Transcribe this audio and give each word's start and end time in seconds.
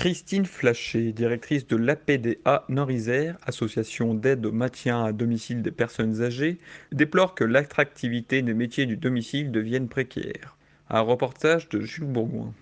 Christine 0.00 0.46
Flachet, 0.46 1.12
directrice 1.12 1.66
de 1.66 1.76
l'APDA 1.76 2.64
Nord-Isère, 2.70 3.36
association 3.42 4.14
d'aide 4.14 4.46
au 4.46 4.50
maintien 4.50 5.04
à 5.04 5.12
domicile 5.12 5.60
des 5.60 5.70
personnes 5.70 6.22
âgées, 6.22 6.58
déplore 6.90 7.34
que 7.34 7.44
l'attractivité 7.44 8.40
des 8.40 8.54
métiers 8.54 8.86
du 8.86 8.96
domicile 8.96 9.50
devienne 9.50 9.88
précaire. 9.88 10.56
Un 10.88 11.02
reportage 11.02 11.68
de 11.68 11.82
Jules 11.82 12.06
Bourgoin. 12.06 12.54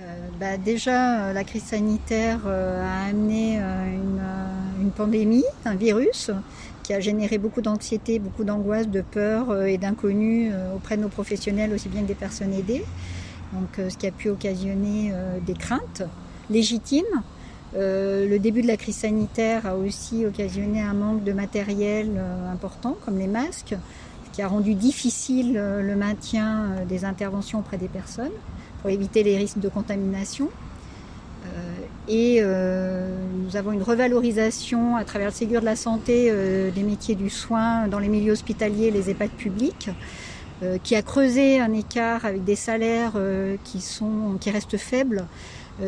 Euh, 0.00 0.28
bah, 0.40 0.56
déjà, 0.56 1.28
euh, 1.28 1.32
la 1.32 1.44
crise 1.44 1.62
sanitaire 1.62 2.40
euh, 2.46 2.84
a 2.84 3.10
amené 3.10 3.58
une, 3.58 4.20
une, 4.80 4.90
pandémie, 4.90 5.44
un 5.64 5.76
virus, 5.76 6.32
qui 6.82 6.94
a 6.94 6.98
généré 6.98 7.38
beaucoup 7.38 7.62
d'anxiété, 7.62 8.18
beaucoup 8.18 8.42
d'angoisse, 8.42 8.88
de 8.88 9.02
peur 9.02 9.66
et 9.66 9.78
d'inconnu 9.78 10.50
auprès 10.74 10.96
de 10.96 11.02
nos 11.02 11.08
professionnels, 11.08 11.72
aussi 11.72 11.88
bien 11.88 12.02
que 12.02 12.08
des 12.08 12.16
personnes 12.16 12.52
aidées. 12.52 12.82
Donc, 13.52 13.88
ce 13.88 13.96
qui 13.96 14.08
a 14.08 14.10
pu 14.10 14.30
occasionner 14.30 15.12
des 15.46 15.54
craintes 15.54 16.02
légitime. 16.50 17.22
Euh, 17.74 18.28
le 18.28 18.38
début 18.38 18.62
de 18.62 18.66
la 18.66 18.76
crise 18.76 18.96
sanitaire 18.96 19.66
a 19.66 19.76
aussi 19.76 20.26
occasionné 20.26 20.82
un 20.82 20.92
manque 20.92 21.24
de 21.24 21.32
matériel 21.32 22.10
euh, 22.16 22.52
important, 22.52 22.96
comme 23.04 23.18
les 23.18 23.26
masques, 23.26 23.74
ce 24.26 24.30
qui 24.30 24.42
a 24.42 24.48
rendu 24.48 24.74
difficile 24.74 25.56
euh, 25.56 25.80
le 25.80 25.96
maintien 25.96 26.84
des 26.86 27.04
interventions 27.04 27.60
auprès 27.60 27.78
des 27.78 27.88
personnes 27.88 28.32
pour 28.80 28.90
éviter 28.90 29.22
les 29.22 29.36
risques 29.38 29.58
de 29.58 29.68
contamination. 29.68 30.48
et 32.08 32.42
nous 32.42 33.56
avons 33.56 33.72
une 33.72 33.82
revalorisation 33.82 34.96
à 34.96 35.04
travers 35.04 35.28
le 35.28 35.34
Ségur 35.34 35.60
de 35.60 35.66
la 35.66 35.76
santé 35.76 36.32
des 36.74 36.82
métiers 36.82 37.14
du 37.14 37.30
soin 37.30 37.86
dans 37.86 38.00
les 38.00 38.08
milieux 38.08 38.32
hospitaliers 38.32 38.86
et 38.86 38.90
les 38.90 39.08
EHPAD 39.10 39.30
publics 39.30 39.90
qui 40.82 40.96
a 40.96 41.02
creusé 41.02 41.60
un 41.60 41.72
écart 41.72 42.24
avec 42.24 42.42
des 42.42 42.56
salaires 42.56 43.14
qui, 43.62 43.80
sont, 43.80 44.36
qui 44.40 44.50
restent 44.50 44.78
faibles 44.78 45.26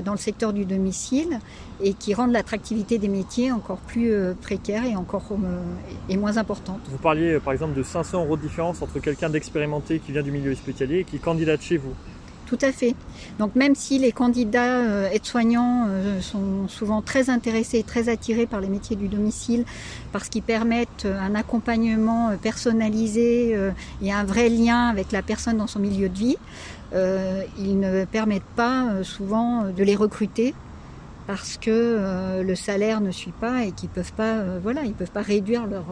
dans 0.05 0.13
le 0.13 0.19
secteur 0.19 0.53
du 0.53 0.65
domicile 0.65 1.39
et 1.83 1.95
qui 1.95 2.15
rendent 2.15 2.33
l'attractivité 2.33 2.99
des 2.99 3.09
métiers 3.09 3.53
encore 3.53 3.79
plus 3.79 4.13
euh, 4.13 4.35
précaire 4.35 4.85
et 4.85 4.97
encore 4.97 5.27
euh, 5.33 5.63
et 6.09 6.17
moins 6.17 6.37
importante. 6.37 6.81
Vous 6.89 6.99
parliez 6.99 7.39
par 7.41 7.53
exemple 7.53 7.75
de 7.75 7.83
500 7.83 8.25
euros 8.25 8.37
de 8.37 8.43
différence 8.43 8.83
entre 8.83 8.99
quelqu'un 9.01 9.31
d'expérimenté 9.31 9.99
qui 9.99 10.13
vient 10.13 10.23
du 10.23 10.31
milieu 10.31 10.53
hospitalier 10.53 11.01
et 11.01 11.05
qui 11.05 11.19
candidate 11.19 11.63
chez 11.63 11.77
vous. 11.77 11.95
Tout 12.47 12.59
à 12.61 12.73
fait. 12.73 12.95
Donc 13.39 13.55
même 13.55 13.75
si 13.75 13.99
les 13.99 14.13
candidats 14.13 15.11
aides-soignants 15.11 15.89
sont 16.21 16.69
souvent 16.69 17.01
très 17.01 17.31
intéressés 17.31 17.79
et 17.79 17.83
très 17.83 18.09
attirés 18.09 18.47
par 18.47 18.61
les 18.61 18.69
métiers 18.69 18.97
du 18.97 19.09
domicile 19.09 19.65
parce 20.13 20.29
qu'ils 20.29 20.43
permettent 20.43 21.07
un 21.07 21.35
accompagnement 21.35 22.33
personnalisé 22.41 23.59
et 24.03 24.13
un 24.13 24.25
vrai 24.25 24.51
lien 24.51 24.89
avec 24.89 25.11
la 25.11 25.23
personne 25.23 25.57
dans 25.57 25.67
son 25.67 25.81
milieu 25.81 26.09
de 26.09 26.19
vie, 26.19 26.37
euh, 26.95 27.43
ils 27.59 27.79
ne 27.79 28.05
permettent 28.05 28.43
pas 28.55 28.85
euh, 28.85 29.03
souvent 29.03 29.65
de 29.65 29.83
les 29.83 29.97
recruter 29.97 30.55
parce 31.27 31.57
que 31.57 31.71
euh, 31.71 32.43
le 32.43 32.55
salaire 32.55 33.01
ne 33.01 33.11
suit 33.11 33.33
pas 33.33 33.65
et 33.65 33.73
qu'ils 33.73 33.89
peuvent 33.89 34.13
voilà, 34.63 34.83
peuvent 34.97 35.11
pas 35.11 35.23
réduire 35.23 35.67
leur, 35.67 35.87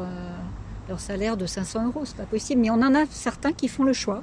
leur 0.89 1.01
salaire 1.01 1.37
de 1.37 1.47
500 1.47 1.87
euros, 1.87 2.03
c'est 2.05 2.17
pas 2.17 2.25
possible. 2.25 2.61
Mais 2.61 2.71
on 2.71 2.75
en 2.75 2.95
a 2.95 3.07
certains 3.11 3.53
qui 3.53 3.69
font 3.69 3.83
le 3.83 3.93
choix 3.93 4.23